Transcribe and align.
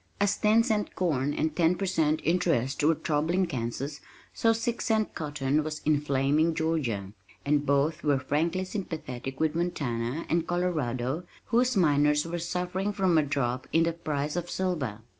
As 0.19 0.35
ten 0.35 0.63
cent 0.63 0.95
corn 0.95 1.31
and 1.31 1.55
ten 1.55 1.75
per 1.75 1.85
cent 1.85 2.21
interest 2.23 2.83
were 2.83 2.95
troubling 2.95 3.45
Kansas 3.45 4.01
so 4.33 4.51
six 4.51 4.85
cent 4.85 5.13
cotton 5.13 5.63
was 5.63 5.79
inflaming 5.85 6.55
Georgia 6.55 7.13
and 7.45 7.67
both 7.67 8.01
were 8.03 8.17
frankly 8.17 8.65
sympathetic 8.65 9.39
with 9.39 9.53
Montana 9.53 10.25
and 10.27 10.47
Colorado 10.47 11.25
whose 11.45 11.77
miners 11.77 12.25
were 12.25 12.39
suffering 12.39 12.91
from 12.93 13.15
a 13.15 13.21
drop 13.21 13.67
in 13.71 13.83
the 13.83 13.93
price 13.93 14.35
of 14.35 14.49
silver. 14.49 15.01